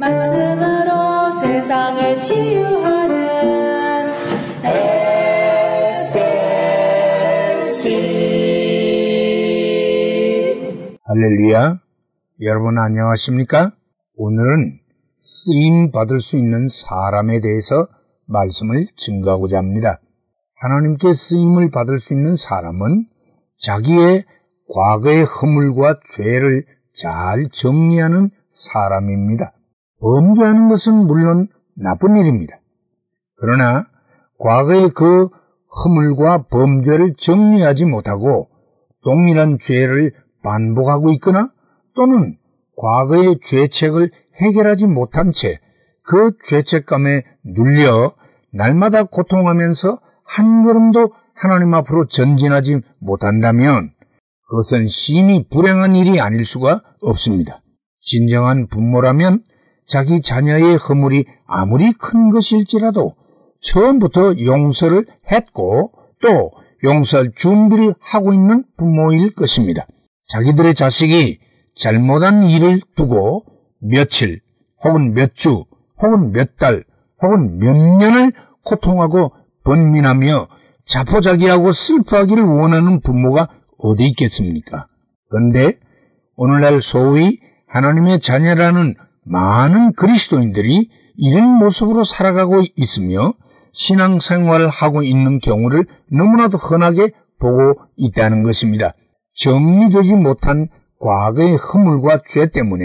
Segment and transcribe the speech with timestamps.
[0.00, 3.18] 말씀으로 세상을 치유하는
[7.44, 7.80] SLC
[11.04, 11.80] 할렐루야.
[12.40, 13.72] 여러분 안녕하십니까?
[14.16, 14.80] 오늘은
[15.18, 17.86] 쓰임 받을 수 있는 사람에 대해서
[18.24, 20.00] 말씀을 증거하고자 합니다.
[20.62, 23.06] 하나님께 쓰임을 받을 수 있는 사람은
[23.58, 24.24] 자기의
[24.72, 29.52] 과거의 허물과 죄를 잘 정리하는 사람입니다.
[30.00, 32.60] 범죄하는 것은 물론 나쁜 일입니다.
[33.36, 33.86] 그러나
[34.38, 35.28] 과거의 그
[35.84, 38.48] 허물과 범죄를 정리하지 못하고
[39.04, 41.50] 동일한 죄를 반복하고 있거나
[41.94, 42.36] 또는
[42.76, 45.60] 과거의 죄책을 해결하지 못한 채
[46.10, 48.14] 그 죄책감에 눌려
[48.52, 53.92] 날마다 고통하면서 한 걸음도 하나님 앞으로 전진하지 못한다면
[54.48, 57.62] 그것은 심히 불행한 일이 아닐 수가 없습니다.
[58.00, 59.44] 진정한 부모라면
[59.90, 63.16] 자기 자녀의 허물이 아무리 큰 것일지라도
[63.60, 65.90] 처음부터 용서를 했고
[66.22, 66.52] 또
[66.84, 69.86] 용서할 준비를 하고 있는 부모일 것입니다.
[70.28, 71.40] 자기들의 자식이
[71.74, 73.44] 잘못한 일을 두고
[73.80, 74.38] 며칠
[74.84, 75.64] 혹은 몇 주
[76.00, 76.84] 혹은 몇 달
[77.20, 78.32] 혹은 몇 년을
[78.64, 79.32] 고통하고
[79.64, 80.46] 번민하며
[80.86, 84.86] 자포자기하고 슬퍼하기를 원하는 부모가 어디 있겠습니까?
[85.28, 85.80] 그런데
[86.36, 88.94] 오늘날 소위 하나님의 자녀라는
[89.30, 93.32] 많은 그리스도인들이 이런 모습으로 살아가고 있으며
[93.72, 98.92] 신앙생활을 하고 있는 경우를 너무나도 흔하게 보고 있다는 것입니다.
[99.34, 102.84] 정리되지 못한 과거의 허물과 죄 때문에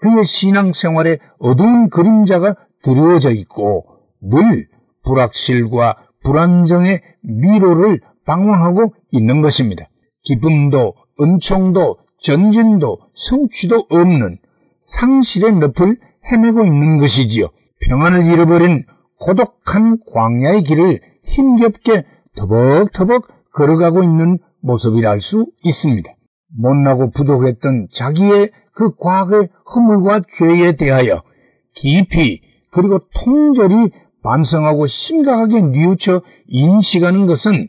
[0.00, 3.84] 그의 신앙생활에 어두운 그림자가 드러져 있고
[4.20, 4.68] 늘
[5.04, 9.86] 불확실과 불안정의 미로를 방황하고 있는 것입니다.
[10.22, 14.38] 기쁨도 은총도 전진도 성취도 없는
[14.82, 15.96] 상실의 늪을
[16.30, 17.48] 헤매고 있는 것이지요.
[17.88, 18.84] 평안을 잃어버린
[19.20, 22.04] 고독한 광야의 길을 힘겹게
[22.36, 26.10] 터벅터벅 걸어가고 있는 모습이라 할 수 있습니다.
[26.58, 31.22] 못나고 부족했던 자기의 그 과거의 허물과 죄에 대하여
[31.74, 32.40] 깊이
[32.72, 33.90] 그리고 통절히
[34.22, 37.68] 반성하고 심각하게 뉘우쳐 인식하는 것은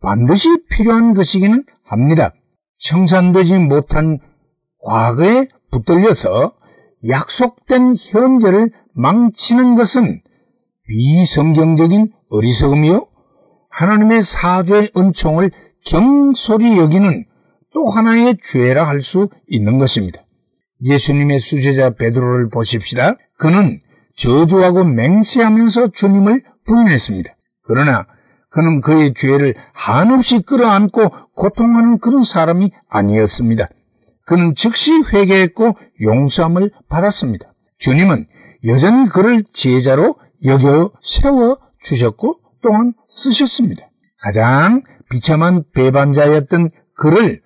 [0.00, 2.32] 반드시 필요한 것이기는 합니다.
[2.78, 4.18] 청산되지 못한
[4.82, 6.52] 과거에 붙들려서
[7.08, 10.20] 약속된 현재를 망치는 것은
[10.86, 13.06] 비성경적인 어리석음이요.
[13.70, 15.50] 하나님의 사죄의 은총을
[15.86, 17.24] 경솔히 여기는
[17.72, 20.20] 또 하나의 죄라 할 수 있는 것입니다.
[20.84, 23.14] 예수님의 수제자 베드로를 보십시다.
[23.38, 23.80] 그는
[24.16, 27.32] 저주하고 맹세하면서 주님을 부인했습니다.
[27.64, 28.06] 그러나
[28.50, 33.68] 그는 그의 죄를 한없이 끌어안고 고통하는 그런 사람이 아니었습니다.
[34.30, 37.52] 그는 즉시 회개했고 용서함을 받았습니다.
[37.78, 38.28] 주님은
[38.64, 40.14] 여전히 그를 제자로
[40.44, 43.90] 여겨 세워 주셨고 또한 쓰셨습니다.
[44.22, 47.42] 가장 비참한 배반자였던 그를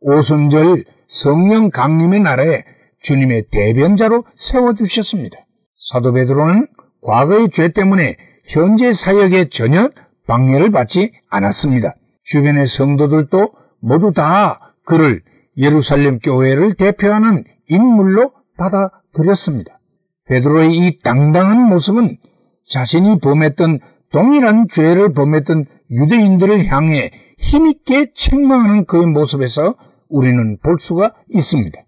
[0.00, 2.62] 오순절 성령 강림의 날에
[3.02, 5.38] 주님의 대변자로 세워 주셨습니다.
[5.76, 6.68] 사도 베드로는
[7.02, 9.90] 과거의 죄 때문에 현재 사역에 전혀
[10.28, 11.96] 방해를 받지 않았습니다.
[12.22, 15.22] 주변의 성도들도 모두 다 그를
[15.58, 19.78] 예루살렘 교회를 대표하는 인물로 받아들였습니다.
[20.26, 22.16] 베드로의 이 당당한 모습은
[22.64, 23.80] 자신이 범했던
[24.12, 29.74] 동일한 죄를 범했던 유대인들을 향해 힘있게 책망하는 그의 모습에서
[30.08, 31.80] 우리는 볼 수가 있습니다.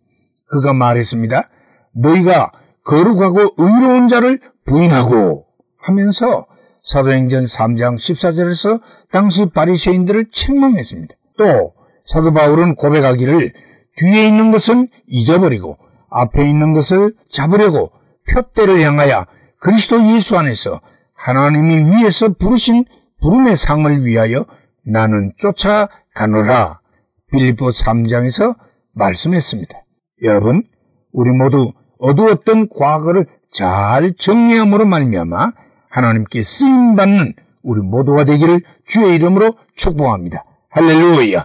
[0.47, 1.48] 그가 말했습니다.
[1.94, 2.53] 너희가
[2.84, 5.47] 거룩하고 의로운 자를 부인하고
[5.78, 6.47] 하면서
[6.82, 8.80] 사도행전 3장 14절에서
[9.10, 11.14] 당시 바리새인들을 책망했습니다.
[11.38, 11.75] 또
[12.06, 13.52] 사도 바울은 고백하기를
[13.96, 15.78] 뒤에 있는 것은 잊어버리고
[16.10, 17.90] 앞에 있는 것을 잡으려고
[18.32, 19.26] 표대를 향하여
[19.60, 20.80] 그리스도 예수 안에서
[21.14, 22.84] 하나님이 위에서 부르신
[23.20, 24.44] 부름의 상을 위하여
[24.84, 26.80] 나는 쫓아가노라.
[27.30, 28.56] 빌리포 3장에서
[28.94, 29.78] 말씀했습니다.
[30.24, 30.64] 여러분,
[31.12, 35.53] 우리 모두 어두웠던 과거를 잘 정리함으로 말미암아
[35.91, 40.44] 하나님께 쓰임 받는 우리 모두가 되기를 주의 이름으로 축복합니다.
[40.70, 41.44] 할렐루야.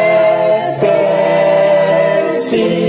[2.51, 2.80] sin.